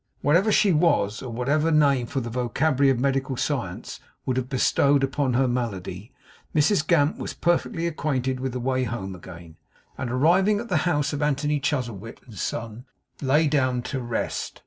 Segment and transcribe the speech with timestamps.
[0.21, 5.33] Whatever she was, or whatever name the vocabulary of medical science would have bestowed upon
[5.35, 6.11] her malady,
[6.55, 9.57] Mrs Gamp was perfectly acquainted with the way home again;
[9.99, 12.85] and arriving at the house of Anthony Chuzzlewit & Son,
[13.21, 14.59] lay down to rest.